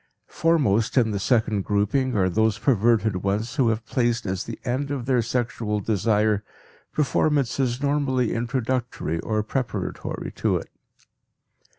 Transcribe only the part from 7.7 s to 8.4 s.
normally